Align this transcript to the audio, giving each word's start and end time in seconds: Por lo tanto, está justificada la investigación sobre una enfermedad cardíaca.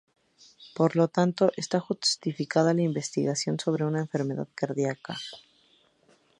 Por 0.77 0.95
lo 0.95 1.09
tanto, 1.09 1.51
está 1.57 1.79
justificada 1.79 2.73
la 2.73 2.81
investigación 2.81 3.59
sobre 3.59 3.85
una 3.85 3.99
enfermedad 3.99 4.47
cardíaca. 4.55 5.15